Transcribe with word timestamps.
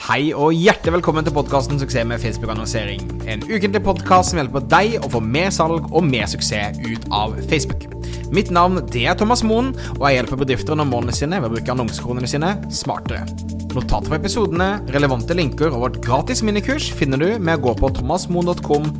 Hei 0.00 0.30
og 0.32 0.54
hjertelig 0.56 0.94
velkommen 0.94 1.26
til 1.26 1.34
podkasten 1.36 1.78
'Suksess 1.78 2.06
med 2.08 2.22
Facebook-annonsering'. 2.22 3.28
En 3.28 3.42
ukentlig 3.42 3.82
podkast 3.84 4.30
som 4.30 4.40
hjelper 4.40 4.64
deg 4.72 4.96
å 5.04 5.10
få 5.12 5.20
mer 5.20 5.50
salg 5.50 5.92
og 5.92 6.04
mer 6.04 6.24
suksess 6.26 6.80
ut 6.80 7.04
av 7.12 7.36
Facebook. 7.50 7.84
Mitt 8.32 8.50
navn 8.50 8.80
det 8.92 9.04
er 9.06 9.14
Thomas 9.14 9.44
Moen, 9.44 9.74
og 9.98 10.08
jeg 10.08 10.16
hjelper 10.16 10.40
bedrifter 10.40 10.74
nå 10.74 10.84
målene 10.88 11.12
sine 11.12 11.40
ved 11.40 11.50
å 11.50 11.54
bruke 11.54 11.72
annonsekronene 11.74 12.26
sine 12.26 12.54
smartere. 12.70 13.26
Notater 13.74 14.08
for 14.08 14.16
episodene, 14.16 14.80
relevante 14.88 15.36
linker 15.36 15.70
og 15.70 15.84
vårt 15.84 16.00
gratis 16.02 16.42
minikurs 16.42 16.90
finner 16.90 17.18
du 17.18 17.38
med 17.38 17.60
å 17.60 17.68
gå 17.68 17.76
på 17.78 17.94
thomasmoen.com 18.00 18.90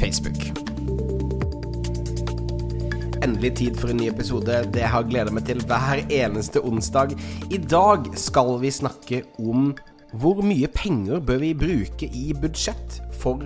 facebook. 0.00 0.69
Endelig 3.20 3.50
tid 3.58 3.76
for 3.76 3.92
en 3.92 3.98
ny 4.00 4.06
episode. 4.08 4.54
Det 4.72 4.80
har 4.80 5.02
jeg 5.02 5.10
gleda 5.10 5.32
meg 5.36 5.44
til 5.44 5.58
hver 5.68 6.00
eneste 6.08 6.62
onsdag. 6.64 7.12
I 7.52 7.58
dag 7.60 8.06
skal 8.16 8.54
vi 8.62 8.70
snakke 8.72 9.18
om 9.36 9.74
hvor 10.16 10.40
mye 10.40 10.70
penger 10.72 11.20
bør 11.20 11.42
vi 11.42 11.50
bruke 11.54 12.08
i 12.08 12.30
budsjett 12.32 12.96
for 13.20 13.44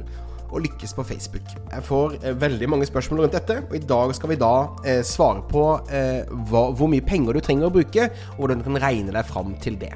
å 0.54 0.62
lykkes 0.62 0.94
på 0.94 1.02
Facebook? 1.08 1.50
Jeg 1.72 1.86
får 1.90 2.14
eh, 2.20 2.38
veldig 2.38 2.70
mange 2.70 2.86
spørsmål 2.86 3.24
rundt 3.24 3.34
dette, 3.34 3.58
og 3.66 3.74
i 3.74 3.82
dag 3.82 4.14
skal 4.14 4.30
vi 4.30 4.38
da 4.44 4.54
eh, 4.86 5.02
svare 5.02 5.42
på 5.50 5.66
eh, 5.90 6.22
hva, 6.46 6.68
hvor 6.70 6.94
mye 6.94 7.02
penger 7.02 7.34
du 7.34 7.42
trenger 7.42 7.66
å 7.66 7.74
bruke, 7.74 8.06
og 8.36 8.44
hvordan 8.44 8.62
du 8.62 8.68
kan 8.70 8.82
regne 8.86 9.16
deg 9.18 9.26
fram 9.26 9.56
til 9.64 9.80
det. 9.82 9.90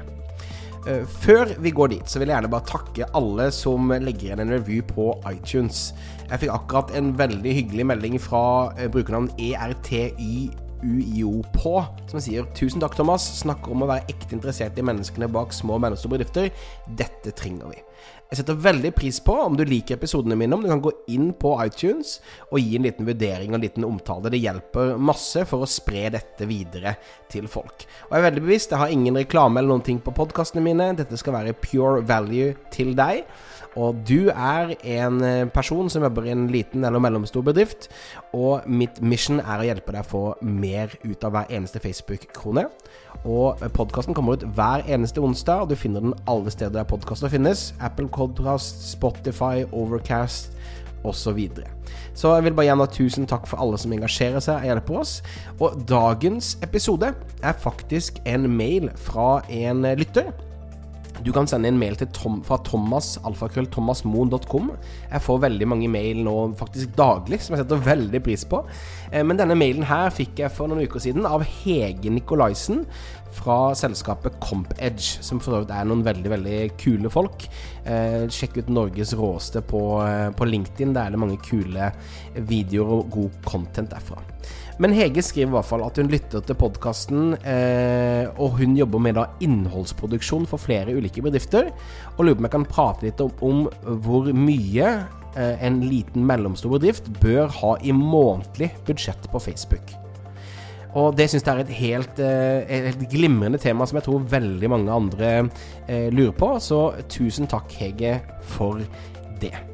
Eh, 0.89 1.05
før 1.05 1.51
vi 1.61 1.69
går 1.75 1.87
dit, 1.91 2.07
så 2.09 2.17
vil 2.17 2.31
jeg 2.31 2.39
gjerne 2.39 2.49
bare 2.49 2.65
takke 2.65 3.07
alle 3.17 3.49
som 3.53 3.91
legger 3.91 4.31
igjen 4.31 4.41
en 4.41 4.53
review 4.55 4.81
på 4.87 5.11
iTunes. 5.29 5.91
Jeg 6.23 6.41
fikk 6.41 6.53
akkurat 6.55 6.89
en 6.97 7.11
veldig 7.19 7.53
hyggelig 7.59 7.85
melding 7.91 8.15
fra 8.21 8.43
eh, 8.73 8.89
brukernavn 8.89 9.29
ERTYUIO 9.37 11.33
på, 11.53 11.75
som 12.09 12.23
sier 12.23 12.47
tusen 12.57 12.81
takk, 12.81 12.97
Thomas. 12.97 13.23
Snakker 13.43 13.75
om 13.75 13.85
å 13.85 13.91
være 13.91 14.09
ekte 14.09 14.33
interessert 14.39 14.79
i 14.81 14.87
menneskene 14.89 15.29
bak 15.29 15.53
små 15.53 15.77
og 15.77 15.83
mellomstore 15.85 16.15
bedrifter. 16.17 16.49
Dette 16.97 17.29
trenger 17.37 17.67
vi. 17.75 17.79
Jeg 18.29 18.43
setter 18.43 18.59
veldig 18.61 18.91
pris 18.93 19.17
på 19.25 19.33
om 19.41 19.55
du 19.57 19.63
liker 19.65 19.97
episodene 19.97 20.35
mine, 20.37 20.53
om 20.53 20.61
du 20.61 20.69
kan 20.69 20.83
gå 20.85 20.91
inn 21.09 21.31
på 21.33 21.55
iTunes 21.63 22.19
og 22.51 22.59
gi 22.61 22.77
en 22.77 22.85
liten 22.85 23.07
vurdering 23.07 23.49
og 23.49 23.57
en 23.57 23.63
liten 23.65 23.87
omtale. 23.87 24.29
Det 24.29 24.41
hjelper 24.43 24.99
masse 25.01 25.45
for 25.49 25.65
å 25.65 25.69
spre 25.69 26.11
dette 26.13 26.45
videre 26.49 26.93
til 27.31 27.49
folk. 27.49 27.87
Og 28.05 28.13
jeg 28.13 28.21
er 28.21 28.27
veldig 28.27 28.43
bevisst, 28.45 28.75
jeg 28.75 28.83
har 28.83 28.93
ingen 28.93 29.17
reklame 29.17 29.57
eller 29.57 29.73
noen 29.73 29.87
ting 29.87 29.97
på 30.05 30.13
podkastene 30.13 30.61
mine. 30.61 30.91
Dette 30.99 31.17
skal 31.17 31.39
være 31.39 31.57
pure 31.57 32.03
value 32.05 32.53
til 32.75 32.93
deg. 32.99 33.25
Og 33.77 33.99
du 34.07 34.29
er 34.33 34.73
en 34.97 35.19
eh, 35.23 35.47
person 35.53 35.89
som 35.91 36.03
jobber 36.05 36.25
i 36.25 36.33
en 36.33 36.47
liten 36.51 36.85
eller 36.85 37.01
mellomstor 37.03 37.43
bedrift, 37.45 37.87
og 38.33 38.65
mitt 38.65 38.97
mission 39.01 39.41
er 39.43 39.61
å 39.61 39.67
hjelpe 39.67 39.93
deg 39.93 40.01
å 40.01 40.09
få 40.09 40.23
mer 40.41 40.95
ut 41.03 41.23
av 41.25 41.35
hver 41.35 41.53
eneste 41.53 41.81
Facebook-krone. 41.83 42.65
Og 43.29 43.61
podkasten 43.75 44.15
kommer 44.17 44.39
ut 44.39 44.45
hver 44.57 44.85
eneste 44.87 45.21
onsdag, 45.21 45.63
og 45.63 45.71
du 45.71 45.77
finner 45.77 46.03
den 46.03 46.17
alle 46.29 46.51
steder 46.53 46.79
der 46.79 46.89
podkaster 46.89 47.31
finnes. 47.31 47.69
Apple 47.89 48.07
Codcast, 48.13 48.85
Spotify, 48.93 49.65
Overcast 49.73 50.55
osv. 51.03 51.39
Så, 51.55 51.63
så 52.13 52.33
jeg 52.35 52.47
vil 52.47 52.55
bare 52.57 52.67
gjerne 52.69 52.89
tusen 52.93 53.27
takk 53.29 53.47
for 53.49 53.61
alle 53.63 53.79
som 53.79 53.93
engasjerer 53.95 54.43
seg 54.43 54.61
og 54.61 54.69
hjelper 54.69 54.99
oss. 55.01 55.15
Og 55.59 55.79
dagens 55.89 56.55
episode 56.65 57.13
er 57.41 57.63
faktisk 57.65 58.21
en 58.29 58.49
mail 58.51 58.91
fra 58.99 59.39
en 59.49 59.87
lytter. 59.99 60.31
Du 61.25 61.31
kan 61.35 61.47
sende 61.49 61.67
en 61.71 61.79
mail 61.79 61.97
til 61.99 62.07
Tom, 62.15 62.39
fra 62.47 62.59
Thomas, 62.65 63.17
alfakrøllthomasmoen.com. 63.27 64.71
Jeg 65.11 65.23
får 65.25 65.41
veldig 65.45 65.67
mange 65.67 65.89
mail 65.91 66.23
nå, 66.23 66.35
faktisk 66.59 66.95
daglig, 66.97 67.41
som 67.43 67.55
jeg 67.55 67.65
setter 67.65 67.83
veldig 67.85 68.21
pris 68.23 68.45
på. 68.47 68.61
Eh, 69.11 69.25
men 69.25 69.39
denne 69.39 69.57
mailen 69.59 69.87
her 69.89 70.13
fikk 70.15 70.43
jeg 70.43 70.53
for 70.55 70.71
noen 70.71 70.87
uker 70.87 71.03
siden 71.03 71.27
av 71.29 71.43
Hege 71.43 72.13
Nikolaisen 72.13 72.85
fra 73.35 73.75
selskapet 73.77 74.39
CompEdge, 74.41 75.19
som 75.25 75.41
for 75.43 75.59
øvrig 75.59 75.75
er 75.75 75.87
noen 75.87 76.05
veldig 76.05 76.31
veldig 76.33 76.57
kule 76.81 77.11
folk. 77.13 77.45
Eh, 77.85 78.25
sjekk 78.33 78.61
ut 78.61 78.71
Norges 78.73 79.13
råeste 79.17 79.61
på, 79.61 80.01
eh, 80.05 80.29
på 80.31 80.45
LinkedIn. 80.45 80.93
Der 80.93 81.05
er 81.05 81.09
det 81.11 81.19
mange 81.19 81.37
kule 81.37 81.91
videoer 82.35 82.99
og 82.99 83.11
god 83.11 83.29
content 83.45 83.89
derfra. 83.91 84.23
Men 84.79 84.93
Hege 84.93 85.21
skriver 85.21 85.49
i 85.49 85.51
hvert 85.57 85.65
fall 85.65 85.83
at 85.83 85.97
hun 85.97 86.07
lytter 86.07 86.39
til 86.39 86.55
podkasten, 86.55 87.33
eh, 87.43 88.29
og 88.39 88.51
hun 88.59 88.77
jobber 88.77 88.99
med 88.99 89.15
da 89.15 89.25
innholdsproduksjon 89.41 90.47
for 90.47 90.57
flere 90.57 90.95
ulike 90.95 91.08
bedrifter. 91.25 91.71
Og 92.17 92.25
lurer 92.25 92.37
på 92.37 92.43
om 92.43 92.49
jeg 92.49 92.55
kan 92.57 92.67
prate 92.69 93.07
litt 93.07 93.23
om, 93.23 93.31
om 93.45 93.63
hvor 94.05 94.29
mye 94.35 94.91
eh, 95.35 95.55
en 95.65 95.81
liten 95.85 96.27
mellomstor 96.29 96.77
bedrift 96.77 97.09
bør 97.21 97.49
ha 97.61 97.73
i 97.81 97.95
månedlig 97.95 98.71
budsjett 98.87 99.29
på 99.31 99.41
Facebook. 99.43 99.95
Og 100.97 101.13
det 101.17 101.27
syns 101.29 101.45
jeg 101.45 101.53
er 101.53 101.59
et 101.61 101.75
helt, 101.79 102.19
eh, 102.19 102.85
helt, 102.87 103.09
glimrende 103.11 103.61
tema 103.61 103.85
som 103.85 103.99
jeg 103.99 104.07
tror 104.07 104.29
veldig 104.29 104.69
mange 104.69 104.91
andre 104.91 105.31
eh, 105.87 106.09
lurer 106.09 106.33
på. 106.33 106.55
Så 106.59 106.83
tusen 107.09 107.49
takk, 107.49 107.69
Hege, 107.77 108.19
for 108.57 108.81
det 109.41 109.68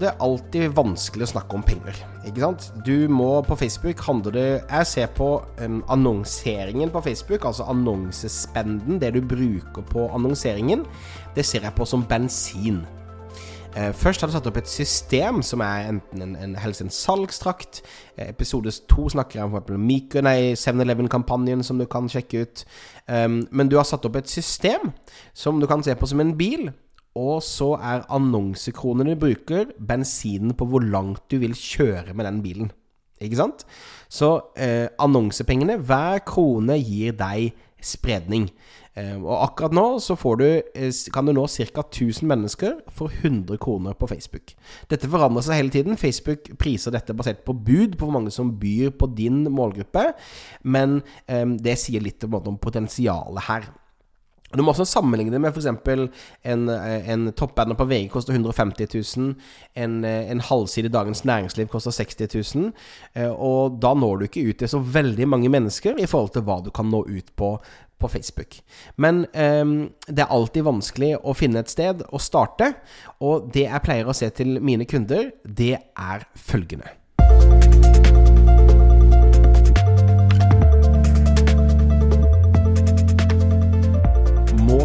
det 0.00 0.08
er 0.08 0.22
alltid 0.22 0.72
vanskelig 0.74 1.28
å 1.28 1.30
snakke 1.34 1.54
om 1.54 1.62
penger. 1.66 1.98
Ikke 2.26 2.42
sant? 2.42 2.66
Du 2.86 3.06
må 3.12 3.28
på 3.46 3.56
Facebook 3.58 4.00
handle 4.02 4.32
det 4.34 4.48
Jeg 4.62 4.88
ser 4.90 5.12
på 5.14 5.28
um, 5.62 5.82
annonseringen 5.88 6.90
på 6.90 7.02
Facebook, 7.04 7.46
altså 7.46 7.68
annonsespenden, 7.70 8.98
det 9.00 9.14
du 9.14 9.20
bruker 9.22 9.86
på 9.90 10.08
annonseringen, 10.14 10.84
det 11.36 11.46
ser 11.46 11.62
jeg 11.62 11.76
på 11.76 11.86
som 11.86 12.04
bensin. 12.10 12.82
Uh, 13.74 13.92
først 13.94 14.22
har 14.22 14.30
du 14.30 14.34
satt 14.34 14.46
opp 14.50 14.58
et 14.58 14.70
system 14.70 15.42
som 15.42 15.62
er 15.62 15.90
enten 15.92 16.22
en, 16.22 16.36
en 16.42 16.58
helst 16.58 16.82
en 16.82 16.90
salgstrakt. 16.90 17.82
Uh, 18.18 18.28
episode 18.28 18.74
to 18.90 19.08
snakker 19.14 19.40
jeg 19.40 19.46
om 19.46 19.80
Miko, 19.80 20.22
nei, 20.26 20.54
7-Eleven-kampanjen 20.58 21.62
som 21.62 21.78
du 21.78 21.86
kan 21.86 22.10
sjekke 22.10 22.42
ut. 22.42 22.66
Um, 23.06 23.44
men 23.50 23.70
du 23.70 23.78
har 23.78 23.86
satt 23.86 24.06
opp 24.06 24.18
et 24.18 24.30
system 24.30 24.90
som 25.34 25.62
du 25.62 25.70
kan 25.70 25.86
se 25.86 25.94
på 25.94 26.10
som 26.10 26.22
en 26.22 26.34
bil 26.38 26.72
og 27.14 27.42
så 27.46 27.74
er 27.78 28.06
annonsekronene 28.12 29.14
du 29.14 29.20
bruker, 29.26 29.70
bensinen 29.78 30.54
på 30.58 30.66
hvor 30.70 30.82
langt 30.82 31.22
du 31.30 31.38
vil 31.42 31.54
kjøre 31.54 32.14
med 32.14 32.26
den 32.26 32.40
bilen. 32.42 32.72
Ikke 33.22 33.38
sant? 33.38 33.62
Så 34.10 34.34
eh, 34.58 34.88
annonsepengene, 35.00 35.78
hver 35.86 36.24
krone 36.26 36.76
gir 36.82 37.14
deg 37.18 37.54
spredning. 37.84 38.48
Eh, 38.94 39.16
og 39.18 39.32
akkurat 39.42 39.74
nå 39.74 39.84
så 40.02 40.14
du, 40.38 40.44
eh, 40.74 40.90
kan 41.12 41.26
du 41.26 41.32
nå 41.32 41.46
ca. 41.46 41.82
1000 41.82 42.28
mennesker 42.28 42.80
for 42.88 43.10
100 43.22 43.58
kroner 43.58 43.92
på 43.92 44.06
Facebook. 44.06 44.54
Dette 44.90 45.08
forandrer 45.08 45.42
seg 45.42 45.56
hele 45.56 45.70
tiden. 45.70 45.96
Facebook 45.96 46.50
priser 46.58 46.90
dette 46.90 47.14
basert 47.14 47.44
på 47.44 47.52
bud, 47.52 47.96
på 47.96 48.06
hvor 48.06 48.12
mange 48.12 48.30
som 48.30 48.58
byr 48.58 48.90
på 48.90 49.06
din 49.14 49.44
målgruppe. 49.50 50.12
Men 50.62 51.02
eh, 51.28 51.44
det 51.44 51.78
sier 51.78 52.02
litt 52.02 52.24
om 52.24 52.58
potensialet 52.58 53.48
her. 53.48 53.70
Du 54.56 54.62
må 54.62 54.72
også 54.72 54.86
sammenligne 54.88 55.34
det 55.34 55.40
med 55.42 55.54
f.eks. 55.54 55.68
en, 56.44 56.68
eh, 56.70 57.10
en 57.12 57.30
toppbanner 57.36 57.78
på 57.78 57.86
VG 57.90 58.08
koster 58.12 58.36
150 58.36 58.88
000. 58.94 59.32
En, 59.74 59.96
eh, 60.04 60.30
en 60.30 60.40
halvside 60.40 60.92
Dagens 60.92 61.24
Næringsliv 61.24 61.68
koster 61.72 61.90
60 61.90 62.54
000. 62.54 62.72
Eh, 63.14 63.30
og 63.30 63.80
da 63.82 63.94
når 63.94 64.16
du 64.16 64.28
ikke 64.28 64.46
ut 64.48 64.62
til 64.62 64.70
så 64.70 64.78
veldig 64.78 65.28
mange 65.28 65.50
mennesker 65.52 65.98
i 65.98 66.06
forhold 66.06 66.34
til 66.34 66.46
hva 66.46 66.60
du 66.64 66.70
kan 66.74 66.90
nå 66.90 67.04
ut 67.08 67.34
på 67.36 67.58
på 68.04 68.08
Facebook. 68.08 68.56
Men 68.96 69.24
um, 69.32 69.74
det 70.06 70.24
er 70.24 70.32
alltid 70.34 70.66
vanskelig 70.66 71.12
å 71.22 71.32
finne 71.38 71.62
et 71.62 71.70
sted 71.72 72.02
å 72.04 72.20
starte. 72.20 72.72
Og 73.24 73.48
det 73.54 73.68
jeg 73.68 73.84
pleier 73.86 74.10
å 74.10 74.16
se 74.16 74.28
til 74.34 74.58
mine 74.60 74.84
kunder, 74.84 75.30
det 75.46 75.78
er 75.78 76.26
følgende. 76.34 76.90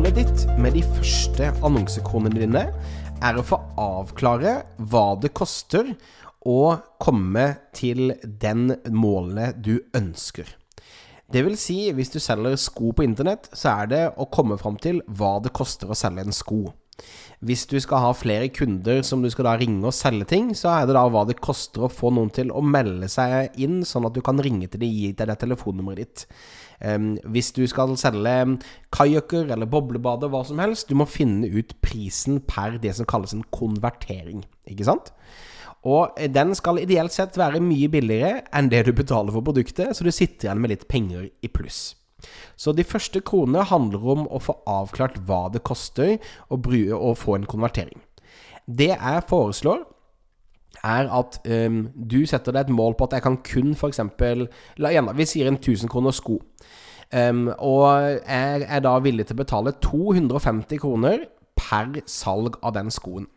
Målet 0.09 0.25
ditt 0.25 0.57
med 0.57 0.73
de 0.73 0.81
første 0.81 1.47
annonsekronene 1.61 2.39
dine 2.41 2.61
er 3.21 3.35
å 3.37 3.43
få 3.45 3.59
avklare 3.77 4.55
hva 4.89 5.03
det 5.21 5.29
koster 5.37 5.91
å 6.49 6.79
komme 6.97 7.43
til 7.77 8.15
den 8.41 8.71
målet 8.89 9.59
du 9.61 9.75
ønsker. 9.93 10.49
Det 11.29 11.43
vil 11.45 11.59
si, 11.61 11.91
hvis 11.93 12.09
du 12.09 12.17
selger 12.17 12.57
sko 12.57 12.89
på 12.89 13.05
internett, 13.05 13.51
så 13.53 13.75
er 13.83 13.91
det 13.91 14.01
å 14.17 14.25
komme 14.33 14.57
fram 14.57 14.81
til 14.81 15.03
hva 15.05 15.35
det 15.45 15.53
koster 15.53 15.93
å 15.93 15.99
selge 15.99 16.25
en 16.25 16.33
sko. 16.33 16.63
Hvis 17.39 17.63
du 17.71 17.77
skal 17.79 18.01
ha 18.03 18.11
flere 18.17 18.49
kunder 18.51 18.99
som 19.07 19.21
du 19.23 19.29
skal 19.31 19.47
da 19.47 19.53
ringe 19.59 19.85
og 19.87 19.95
selge 19.95 20.27
ting, 20.33 20.49
så 20.57 20.73
er 20.73 20.87
det 20.89 20.95
da 20.97 21.05
hva 21.07 21.23
det 21.27 21.37
koster 21.39 21.85
å 21.85 21.91
få 21.91 22.11
noen 22.11 22.31
til 22.35 22.51
å 22.51 22.63
melde 22.63 23.07
seg 23.11 23.55
inn, 23.63 23.81
sånn 23.87 24.09
at 24.09 24.17
du 24.17 24.19
kan 24.25 24.41
ringe 24.43 24.67
til 24.67 24.83
dem, 24.83 24.91
gi 24.91 25.13
deg 25.13 25.29
det 25.31 25.37
telefonnummeret 25.45 26.01
ditt. 26.03 26.25
Um, 26.79 27.13
hvis 27.31 27.51
du 27.55 27.65
skal 27.67 27.95
selge 27.99 28.35
kajakker 28.95 29.51
eller 29.51 29.67
boblebader, 29.71 30.31
hva 30.31 30.43
som 30.47 30.59
helst, 30.63 30.91
du 30.91 30.99
må 30.99 31.07
finne 31.07 31.47
ut 31.47 31.75
prisen 31.83 32.41
per 32.47 32.79
det 32.83 32.95
som 32.99 33.07
kalles 33.07 33.35
en 33.35 33.45
konvertering, 33.55 34.43
ikke 34.67 34.87
sant? 34.87 35.13
Og 35.87 36.17
den 36.35 36.51
skal 36.59 36.81
ideelt 36.81 37.15
sett 37.15 37.39
være 37.39 37.63
mye 37.63 37.87
billigere 37.91 38.43
enn 38.55 38.67
det 38.71 38.83
du 38.87 38.91
betaler 38.95 39.31
for 39.31 39.45
produktet, 39.47 39.95
så 39.95 40.03
du 40.03 40.11
sitter 40.11 40.49
igjen 40.49 40.59
med 40.59 40.73
litt 40.73 40.87
penger 40.91 41.29
i 41.29 41.51
pluss. 41.51 41.98
Så 42.59 42.73
de 42.75 42.85
første 42.87 43.21
kronene 43.25 43.65
handler 43.69 44.05
om 44.15 44.25
å 44.27 44.41
få 44.43 44.57
avklart 44.69 45.19
hva 45.27 45.47
det 45.53 45.63
koster 45.67 46.17
å, 46.49 46.59
å 46.59 47.13
få 47.17 47.37
en 47.37 47.47
konvertering. 47.49 48.01
Det 48.69 48.91
jeg 48.93 49.25
foreslår, 49.29 49.85
er 50.85 51.09
at 51.11 51.39
um, 51.43 51.79
du 51.95 52.21
setter 52.29 52.55
deg 52.55 52.67
et 52.67 52.75
mål 52.75 52.95
på 52.95 53.07
at 53.07 53.17
jeg 53.17 53.25
kan 53.25 53.39
kun 53.43 53.73
f.eks. 53.73 53.99
Vi 55.17 55.25
sier 55.27 55.49
en 55.49 55.57
1000 55.59 55.91
kroner 55.91 56.15
sko. 56.15 56.37
Um, 57.09 57.49
og 57.57 57.89
jeg 58.21 58.67
er 58.69 58.85
da 58.85 58.93
villig 59.01 59.25
til 59.27 59.35
å 59.35 59.41
betale 59.41 59.73
250 59.81 60.79
kroner 60.79 61.25
per 61.57 61.99
salg 62.07 62.59
av 62.63 62.75
den 62.77 62.93
skoen. 62.93 63.27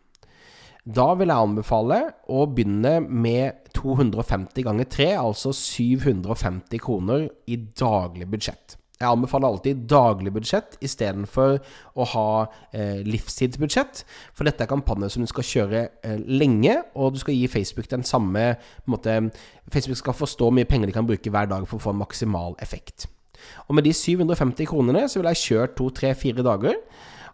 Da 0.83 1.13
vil 1.15 1.31
jeg 1.31 1.47
anbefale 1.47 1.99
å 2.27 2.45
begynne 2.51 2.97
med 3.07 3.62
250 3.83 4.63
ganger 4.65 4.87
3, 4.87 5.09
altså 5.19 5.51
750 5.55 6.81
kroner 6.81 7.27
i 7.51 7.59
daglig 7.79 8.29
budsjett. 8.31 8.77
Jeg 9.01 9.09
anbefaler 9.11 9.49
alltid 9.49 9.81
daglig 9.91 10.31
budsjett 10.31 10.77
istedenfor 10.85 11.57
å 11.99 12.05
ha 12.13 12.27
eh, 12.71 13.01
livstidsbudsjett. 13.03 14.03
For 14.31 14.47
dette 14.47 14.63
er 14.63 14.69
kampanjer 14.71 15.11
som 15.11 15.25
du 15.25 15.29
skal 15.31 15.47
kjøre 15.47 15.81
eh, 16.05 16.21
lenge, 16.29 16.77
og 16.95 17.15
du 17.15 17.19
skal 17.19 17.35
gi 17.35 17.49
Facebook 17.51 17.89
den 17.91 18.05
samme 18.07 18.53
måte, 18.87 19.17
Facebook 19.73 19.99
skal 19.99 20.15
forstå 20.15 20.47
hvor 20.47 20.55
mye 20.55 20.69
penger 20.69 20.87
de 20.87 20.95
kan 20.95 21.09
bruke 21.09 21.33
hver 21.33 21.49
dag 21.51 21.67
for 21.67 21.81
å 21.81 21.87
få 21.89 21.95
en 21.95 21.99
maksimal 22.03 22.55
effekt. 22.63 23.09
Og 23.67 23.75
med 23.75 23.89
de 23.89 23.91
750 23.97 24.69
kronene 24.71 25.03
så 25.11 25.19
vil 25.19 25.31
jeg 25.33 25.41
kjøre 25.41 25.73
to, 25.75 25.89
tre, 25.91 26.13
fire 26.15 26.45
dager. 26.45 26.79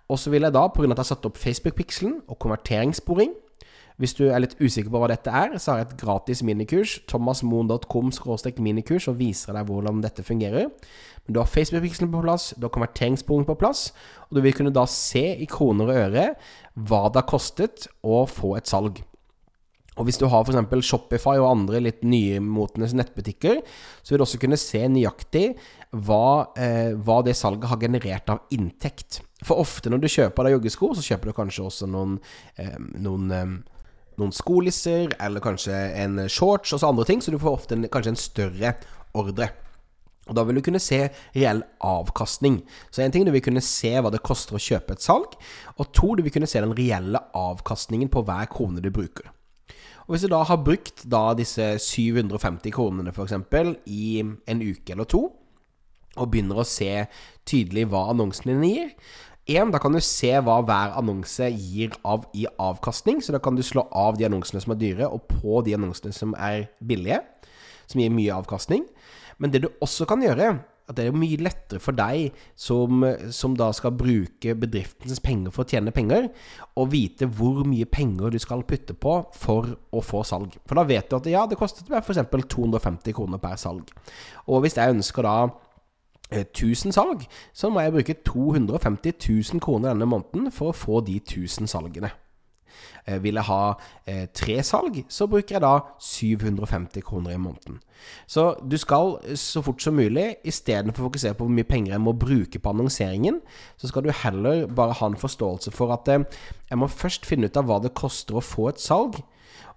Og 0.10 0.18
så 0.18 0.34
vil 0.34 0.48
jeg 0.48 0.56
da, 0.56 0.66
pga. 0.74 0.88
at 0.88 0.96
jeg 0.96 1.04
har 1.04 1.12
satt 1.12 1.30
opp 1.30 1.38
Facebook-pikselen 1.38 2.22
og 2.26 2.40
konverteringssporing 2.42 3.36
Hvis 4.00 4.16
du 4.16 4.30
er 4.30 4.40
litt 4.40 4.56
usikker 4.62 4.92
på 4.94 5.02
hva 5.02 5.10
dette 5.12 5.32
er, 5.36 5.58
så 5.60 5.74
har 5.74 5.82
jeg 5.82 5.90
et 5.90 6.00
gratis 6.00 6.42
minikurs, 6.48 6.96
thomasmoen.com 7.12 8.14
minikurs, 8.64 9.10
og 9.12 9.20
viser 9.20 9.58
deg 9.58 9.68
hvordan 9.68 10.00
dette 10.06 10.24
fungerer. 10.24 10.70
Men 11.26 11.36
du 11.36 11.42
har 11.42 11.52
Facebook-pikselen 11.52 12.12
på 12.14 12.24
plass, 12.24 12.54
du 12.56 12.64
har 12.66 12.74
konverteringspunkt 12.74 13.50
på 13.50 13.58
plass, 13.60 13.90
og 14.30 14.40
du 14.40 14.42
vil 14.46 14.56
kunne 14.56 14.74
da 14.74 14.88
se 14.88 15.26
i 15.36 15.48
kroner 15.52 15.92
og 15.92 16.02
øre 16.06 16.26
hva 16.80 17.06
det 17.12 17.22
har 17.22 17.30
kostet 17.30 17.90
å 18.02 18.24
få 18.30 18.56
et 18.58 18.72
salg. 18.72 19.04
Og 20.00 20.08
hvis 20.08 20.20
du 20.22 20.30
har 20.32 20.48
f.eks. 20.48 20.86
Shopify 20.88 21.36
og 21.42 21.50
andre 21.50 21.82
litt 21.84 22.06
nymotende 22.08 22.88
nettbutikker, 23.02 23.60
så 24.00 24.14
vil 24.14 24.22
du 24.22 24.24
også 24.24 24.40
kunne 24.40 24.60
se 24.60 24.80
nøyaktig 24.88 25.50
hva, 25.92 26.54
eh, 26.56 26.94
hva, 26.96 27.20
det 27.26 27.36
salget 27.36 27.68
har 27.68 27.82
generert 27.82 28.32
av 28.32 28.56
inntekt. 28.56 29.20
For 29.44 29.60
ofte 29.60 29.92
når 29.92 30.04
du 30.04 30.08
kjøper 30.12 30.48
deg 30.48 30.56
joggesko, 30.56 30.94
så 30.96 31.04
kjøper 31.04 31.32
du 31.32 31.36
kanskje 31.42 31.66
også 31.68 31.90
noen, 31.92 32.16
eh, 32.56 32.78
noen, 32.96 33.32
eh, 33.36 33.79
noen 34.20 34.36
skolisser, 34.36 35.16
eller 35.20 35.44
kanskje 35.44 35.76
en 36.04 36.22
shorts 36.30 36.76
og 36.76 36.82
så 36.82 36.92
andre 36.92 37.08
ting, 37.08 37.24
så 37.24 37.34
du 37.34 37.40
får 37.42 37.58
ofte 37.62 37.78
en, 37.78 37.88
kanskje 37.92 38.14
en 38.14 38.22
større 38.22 38.76
ordre. 39.18 39.50
Og 40.30 40.36
Da 40.38 40.44
vil 40.46 40.60
du 40.60 40.62
kunne 40.62 40.82
se 40.84 41.08
reell 41.34 41.64
avkastning. 41.82 42.62
Så 42.92 43.02
en 43.02 43.12
ting 43.12 43.26
du 43.26 43.32
vil 43.34 43.42
kunne 43.42 43.64
se 43.66 43.96
hva 43.98 44.12
det 44.14 44.22
koster 44.22 44.56
å 44.56 44.62
kjøpe 44.62 44.94
et 44.94 45.02
salg, 45.02 45.34
og 45.78 45.92
to, 45.92 46.14
du 46.16 46.24
vil 46.24 46.34
kunne 46.36 46.50
se 46.50 46.62
den 46.62 46.76
reelle 46.78 47.22
avkastningen 47.34 48.12
på 48.14 48.24
hver 48.28 48.50
krone 48.52 48.84
du 48.84 48.92
bruker. 48.94 49.32
Og 50.06 50.16
Hvis 50.16 50.26
du 50.26 50.32
da 50.34 50.44
har 50.44 50.64
brukt 50.66 51.04
da 51.06 51.34
disse 51.38 51.76
750 51.82 52.74
kronene 52.74 53.14
f.eks. 53.14 53.34
i 53.86 54.22
en 54.22 54.62
uke 54.62 54.94
eller 54.94 55.06
to, 55.06 55.28
og 56.18 56.32
begynner 56.32 56.62
å 56.62 56.68
se 56.68 57.06
tydelig 57.48 57.88
hva 57.90 58.08
annonsene 58.12 58.56
dine 58.56 58.72
gir. 58.74 58.94
En, 59.50 59.72
da 59.74 59.82
kan 59.82 59.96
du 59.96 60.02
se 60.04 60.30
hva 60.46 60.60
hver 60.62 60.94
annonse 61.00 61.48
gir 61.50 61.96
av 62.06 62.28
i 62.38 62.46
avkastning. 62.62 63.24
Så 63.26 63.34
da 63.34 63.42
kan 63.42 63.58
du 63.58 63.64
slå 63.66 63.88
av 63.90 64.20
de 64.20 64.28
annonsene 64.28 64.62
som 64.62 64.76
er 64.76 64.82
dyre, 64.82 65.10
og 65.10 65.26
på 65.32 65.64
de 65.66 65.74
annonsene 65.78 66.14
som 66.16 66.36
er 66.38 66.68
billige. 66.86 67.24
Som 67.90 68.04
gir 68.04 68.14
mye 68.14 68.36
avkastning. 68.36 68.86
Men 69.42 69.54
det 69.54 69.64
du 69.64 69.72
også 69.82 70.06
kan 70.06 70.22
gjøre, 70.22 70.52
at 70.90 70.98
det 70.98 71.06
er 71.06 71.18
mye 71.18 71.38
lettere 71.42 71.82
for 71.82 71.94
deg 71.94 72.34
som, 72.58 73.04
som, 73.34 73.54
da 73.58 73.70
skal 73.78 73.94
bruke 73.98 74.56
bedriftens 74.58 75.22
penger 75.22 75.54
for 75.54 75.64
å 75.64 75.70
tjene 75.70 75.94
penger, 75.94 76.32
å 76.82 76.88
vite 76.90 77.30
hvor 77.30 77.62
mye 77.70 77.86
penger 77.90 78.34
du 78.34 78.40
skal 78.42 78.66
putte 78.68 78.96
på 78.98 79.20
for 79.38 79.70
å 79.94 80.02
få 80.06 80.24
salg. 80.26 80.58
For 80.66 80.80
da 80.80 80.88
vet 80.90 81.10
du 81.10 81.20
at 81.20 81.30
ja, 81.30 81.46
det 81.50 81.60
kostet 81.62 81.92
meg 81.94 82.02
f.eks. 82.02 82.26
250 82.50 83.18
kroner 83.18 83.42
per 83.42 83.58
salg. 83.62 83.94
Og 84.50 84.66
hvis 84.66 84.80
jeg 84.80 84.96
ønsker 84.96 85.30
da 85.30 85.38
1000 86.32 86.90
eh, 86.90 86.94
salg, 86.94 87.28
så 87.54 87.70
må 87.70 87.82
jeg 87.84 87.94
bruke 87.96 88.18
250 88.26 89.14
000 89.54 89.62
kroner 89.64 89.94
denne 89.94 90.10
måneden 90.10 90.52
for 90.54 90.72
å 90.72 90.78
få 90.78 91.02
de 91.06 91.18
1000 91.18 91.70
salgene. 91.70 92.12
Eh, 93.08 93.18
vil 93.24 93.40
jeg 93.40 93.48
ha 93.48 93.62
eh, 94.06 94.28
tre 94.36 94.60
salg, 94.64 95.02
så 95.10 95.28
bruker 95.30 95.58
jeg 95.58 95.64
da 95.64 95.74
750 96.04 97.04
kroner 97.06 97.34
i 97.34 97.42
måneden. 97.42 97.80
Så 98.30 98.54
du 98.62 98.78
skal 98.80 99.18
så 99.40 99.64
fort 99.66 99.82
som 99.84 99.98
mulig, 99.98 100.36
istedenfor 100.48 101.04
å 101.04 101.10
fokusere 101.10 101.36
på 101.38 101.48
hvor 101.48 101.56
mye 101.56 101.68
penger 101.68 101.96
jeg 101.96 102.04
må 102.06 102.14
bruke 102.14 102.62
på 102.62 102.74
annonseringen, 102.74 103.42
så 103.80 103.90
skal 103.90 104.06
du 104.06 104.14
heller 104.14 104.68
bare 104.68 104.98
ha 105.00 105.10
en 105.10 105.20
forståelse 105.20 105.74
for 105.76 105.96
at 105.96 106.08
jeg 106.10 106.80
må 106.80 106.88
først 106.92 107.28
finne 107.28 107.50
ut 107.50 107.60
av 107.60 107.68
hva 107.68 107.82
det 107.84 107.96
koster 107.98 108.38
å 108.38 108.46
få 108.46 108.70
et 108.72 108.82
salg. 108.84 109.20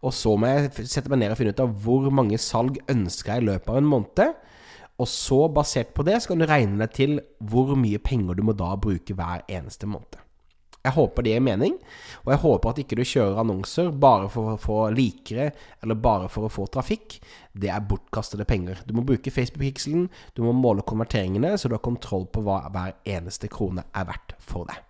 Og 0.02 0.14
så 0.14 0.34
må 0.36 0.50
jeg 0.50 0.88
sette 0.90 1.10
meg 1.10 1.22
ned 1.22 1.32
og 1.32 1.38
finne 1.38 1.54
ut 1.54 1.62
av 1.62 1.74
hvor 1.84 2.08
mange 2.14 2.38
salg 2.42 2.80
ønsker 2.90 3.36
jeg 3.36 3.44
i 3.44 3.48
løpet 3.52 3.70
av 3.70 3.78
en 3.78 3.92
måned. 3.92 4.40
Og 5.02 5.08
så, 5.10 5.48
basert 5.50 5.94
på 5.96 6.04
det, 6.06 6.20
skal 6.22 6.38
du 6.38 6.46
regne 6.46 6.78
deg 6.84 6.92
til 6.94 7.16
hvor 7.50 7.74
mye 7.78 7.98
penger 8.02 8.38
du 8.38 8.44
må 8.46 8.54
da 8.54 8.76
bruke 8.78 9.16
hver 9.18 9.42
eneste 9.50 9.88
måned. 9.90 10.20
Jeg 10.82 10.96
håper 10.96 11.22
det 11.22 11.30
gir 11.36 11.42
mening, 11.46 11.76
og 12.24 12.30
jeg 12.32 12.40
håper 12.42 12.70
at 12.72 12.78
ikke 12.82 12.96
du 12.98 13.04
kjører 13.06 13.38
annonser 13.38 13.92
bare 14.02 14.26
for 14.30 14.50
å 14.50 14.58
få 14.58 14.78
likere, 14.90 15.52
eller 15.78 16.00
bare 16.02 16.26
for 16.30 16.48
å 16.48 16.50
få 16.50 16.66
trafikk. 16.74 17.20
Det 17.54 17.70
er 17.70 17.86
bortkastede 17.86 18.46
penger. 18.50 18.82
Du 18.86 18.94
må 18.98 19.06
bruke 19.06 19.30
Facebook-pikselen, 19.30 20.08
du 20.34 20.42
må 20.42 20.54
måle 20.58 20.82
konverteringene, 20.82 21.54
så 21.54 21.70
du 21.70 21.78
har 21.78 21.86
kontroll 21.86 22.26
på 22.34 22.42
hva 22.42 22.64
hver 22.74 22.98
eneste 23.06 23.50
krone 23.52 23.86
er 23.94 24.10
verdt 24.10 24.34
for 24.42 24.66
deg. 24.70 24.82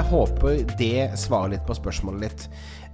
Jeg 0.00 0.08
håper 0.08 0.60
det 0.78 1.10
svarer 1.20 1.52
litt 1.52 1.66
på 1.68 1.74
spørsmålet 1.76 2.22
ditt, 2.24 2.44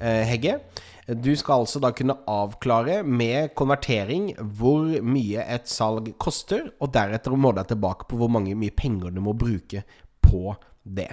eh, 0.01 0.25
Hegge. 0.27 0.59
Du 1.07 1.31
skal 1.39 1.63
altså 1.63 1.79
da 1.79 1.93
kunne 1.95 2.17
avklare 2.27 3.05
med 3.07 3.55
konvertering 3.55 4.33
hvor 4.59 4.89
mye 5.07 5.45
et 5.47 5.69
salg 5.71 6.09
koster, 6.19 6.73
og 6.81 6.91
deretter 6.93 7.37
måle 7.39 7.61
deg 7.61 7.71
tilbake 7.75 8.09
på 8.11 8.19
hvor 8.19 8.33
mange, 8.33 8.57
mye 8.59 8.75
penger 8.75 9.15
du 9.15 9.21
må 9.23 9.37
bruke 9.39 9.85
på 10.21 10.57
det. 10.83 11.13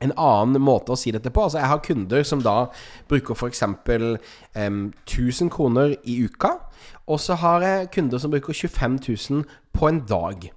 En 0.00 0.12
annen 0.16 0.62
måte 0.62 0.94
å 0.94 0.98
si 0.98 1.10
dette 1.10 1.30
på 1.30 1.42
altså 1.42 1.58
Jeg 1.58 1.70
har 1.72 1.80
kunder 1.82 2.22
som 2.22 2.42
da 2.42 2.68
bruker 3.10 3.34
f.eks. 3.34 3.62
Um, 4.54 4.92
1000 5.06 5.50
kroner 5.50 5.96
i 6.04 6.20
uka. 6.24 6.56
Og 7.06 7.18
så 7.20 7.34
har 7.34 7.62
jeg 7.62 7.90
kunder 7.94 8.18
som 8.18 8.30
bruker 8.30 8.52
25 8.52 8.98
000 9.30 9.44
på 9.74 9.88
en 9.88 10.06
dag. 10.06 10.50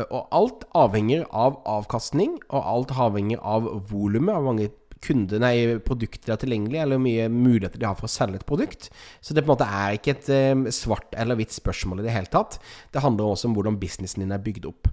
Eh, 0.00 0.10
og 0.10 0.28
alt 0.34 0.66
avhenger 0.76 1.26
av 1.30 1.60
avkastning, 1.68 2.38
og 2.50 2.68
alt 2.74 2.94
avhenger 2.96 3.40
av 3.42 3.68
volumet, 3.90 4.34
av 4.34 4.46
mange 4.48 4.70
kunder, 5.00 5.40
nei, 5.40 5.54
produkter 5.80 6.34
har 6.34 6.40
tilgjengelig, 6.42 6.76
eller 6.82 6.98
hvor 6.98 7.06
mye 7.06 7.28
muligheter 7.32 7.80
de 7.80 7.88
har 7.88 7.96
for 7.96 8.08
å 8.08 8.12
selge 8.12 8.40
et 8.40 8.48
produkt. 8.48 8.90
Så 9.24 9.32
det 9.32 9.44
på 9.44 9.48
en 9.48 9.54
måte 9.54 9.68
er 9.68 9.96
ikke 9.96 10.16
et 10.18 10.74
svart 10.76 11.16
eller 11.16 11.38
hvitt 11.40 11.56
spørsmål 11.56 12.02
i 12.02 12.08
det 12.08 12.12
hele 12.12 12.28
tatt. 12.28 12.58
Det 12.92 13.00
handler 13.00 13.32
også 13.32 13.48
om 13.48 13.56
hvordan 13.56 13.80
businessen 13.80 14.26
din 14.26 14.36
er 14.36 14.44
bygd 14.44 14.68
opp. 14.68 14.90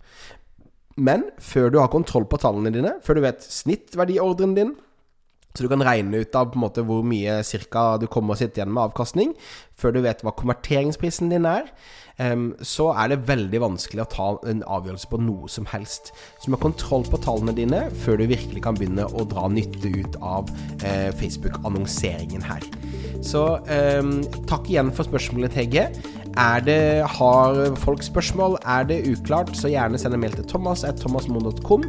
Men 0.97 1.27
før 1.43 1.69
du 1.69 1.81
har 1.81 1.91
kontroll 1.91 2.25
på 2.29 2.39
tallene 2.41 2.71
dine, 2.73 2.95
før 3.03 3.19
du 3.19 3.25
vet 3.27 3.43
snittverdiordren 3.43 4.55
din, 4.55 4.71
så 5.57 5.65
du 5.65 5.71
kan 5.71 5.83
regne 5.85 6.21
ut 6.21 6.35
av 6.37 6.51
på 6.51 6.59
en 6.59 6.67
måte 6.67 6.85
hvor 6.85 7.05
mye 7.05 7.39
cirka 7.47 7.95
du 7.97 8.05
kommer 8.11 8.35
å 8.35 8.39
sitte 8.39 8.61
igjen 8.61 8.73
med 8.73 8.91
avkastning, 8.91 9.33
før 9.77 9.95
du 9.95 10.03
vet 10.05 10.21
hva 10.25 10.35
konverteringsprisen 10.37 11.33
din 11.33 11.49
er, 11.49 11.71
så 12.65 12.87
er 12.97 13.11
det 13.11 13.27
veldig 13.27 13.59
vanskelig 13.61 14.01
å 14.01 14.09
ta 14.09 14.27
en 14.49 14.63
avgjørelse 14.65 15.09
på 15.11 15.19
noe 15.21 15.49
som 15.53 15.67
helst. 15.69 16.09
Så 16.39 16.47
du 16.47 16.51
må 16.53 16.57
ha 16.57 16.63
kontroll 16.65 17.05
på 17.05 17.19
tallene 17.21 17.53
dine 17.57 17.83
før 18.01 18.17
du 18.17 18.25
virkelig 18.31 18.63
kan 18.65 18.77
begynne 18.77 19.05
å 19.05 19.25
dra 19.29 19.45
nytte 19.53 19.91
ut 19.93 20.17
av 20.25 20.49
eh, 20.81 21.11
Facebook-annonseringen 21.19 22.41
her. 22.47 22.65
Så 23.21 23.43
takk 24.49 24.69
igjen 24.69 24.89
for 24.93 25.05
spørsmålet, 25.05 25.57
Hegge. 25.57 25.87
Er 26.37 26.59
det, 26.61 27.03
Har 27.17 27.75
folk 27.75 28.03
spørsmål? 28.03 28.57
Er 28.65 28.83
det 28.83 28.99
uklart, 29.09 29.57
så 29.57 29.71
gjerne 29.73 29.97
send 29.97 30.13
en 30.13 30.21
mail 30.21 30.35
til 30.37 30.45
thomas 30.45 30.83
at 30.83 30.99
thomasmoen.com. 31.01 31.83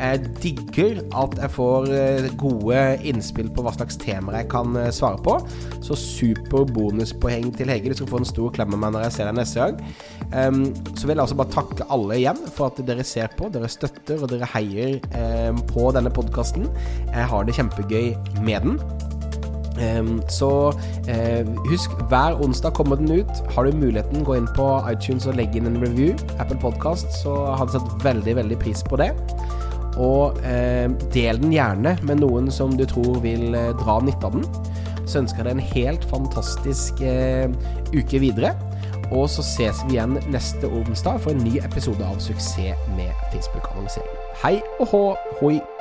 Jeg 0.00 0.20
digger 0.42 1.00
at 1.22 1.38
jeg 1.40 1.50
får 1.50 1.88
eh, 1.88 2.28
gode 2.36 2.82
innspill 3.04 3.48
på 3.54 3.64
hva 3.64 3.72
slags 3.72 3.96
temaer 3.96 4.42
jeg 4.42 4.50
kan 4.52 4.76
eh, 4.76 4.90
svare 4.92 5.22
på. 5.24 5.38
Så 5.80 5.96
super 5.96 6.66
bonuspoeng 6.68 7.48
til 7.56 7.72
Hege. 7.72 7.94
Du 7.94 7.96
skal 8.02 8.12
få 8.12 8.20
en 8.20 8.28
stor 8.28 8.52
klem 8.52 8.76
av 8.76 8.82
meg 8.84 8.92
når 8.92 9.06
jeg 9.06 9.16
ser 9.16 9.30
deg 9.30 9.40
neste 9.40 9.64
gang. 9.64 9.80
Um, 10.34 10.60
så 10.92 11.06
vil 11.06 11.14
jeg 11.14 11.24
altså 11.24 11.40
bare 11.40 11.54
takke 11.54 11.88
alle 11.94 12.18
igjen 12.18 12.44
for 12.52 12.68
at 12.68 12.84
dere 12.84 13.04
ser 13.06 13.32
på, 13.38 13.48
dere 13.54 13.70
støtter 13.70 14.20
og 14.20 14.32
dere 14.32 14.48
heier 14.52 14.98
um, 15.48 15.64
på 15.70 15.88
denne 15.96 16.12
podkasten. 16.12 16.68
Jeg 17.08 17.28
har 17.32 17.48
det 17.48 17.56
kjempegøy 17.56 18.14
med 18.44 18.68
den. 18.68 19.12
Så 20.30 20.50
uh, 20.74 21.48
husk, 21.70 21.94
hver 22.10 22.38
onsdag 22.42 22.74
kommer 22.76 22.96
den 23.00 23.10
ut. 23.20 23.42
Har 23.54 23.66
du 23.66 23.76
muligheten, 23.76 24.24
gå 24.24 24.36
inn 24.38 24.48
på 24.56 24.68
iTunes 24.90 25.26
og 25.26 25.38
legge 25.38 25.58
inn 25.58 25.70
en 25.70 25.80
review. 25.82 26.14
Apple 26.38 26.58
Podcast, 26.62 27.10
så 27.22 27.34
hadde 27.58 27.74
jeg 27.74 27.82
satt 27.82 28.04
veldig, 28.04 28.36
veldig 28.42 28.58
pris 28.62 28.84
på 28.86 29.00
det. 29.00 29.10
Og 29.94 30.38
uh, 30.42 30.86
del 31.14 31.42
den 31.42 31.54
gjerne 31.54 31.96
med 32.02 32.22
noen 32.22 32.50
som 32.54 32.76
du 32.78 32.86
tror 32.88 33.20
vil 33.24 33.54
uh, 33.54 33.72
dra 33.82 34.00
nytte 34.04 34.30
av 34.30 34.38
den. 34.38 34.46
Så 35.04 35.20
ønsker 35.20 35.42
jeg 35.42 35.50
deg 35.50 35.58
en 35.58 35.74
helt 35.74 36.06
fantastisk 36.08 37.02
uke 37.92 38.20
videre. 38.22 38.54
Og 39.12 39.28
så 39.28 39.44
ses 39.44 39.82
vi 39.84 39.98
igjen 39.98 40.16
neste 40.32 40.70
onsdag 40.70 41.20
for 41.20 41.34
en 41.34 41.44
ny 41.44 41.58
episode 41.60 42.00
av 42.08 42.16
Suksess 42.24 42.88
med 42.96 43.12
Facebook-annonsering. 43.34 44.18
Hei 44.40 44.56
og 44.80 44.88
hå, 44.94 45.06
hoi! 45.42 45.73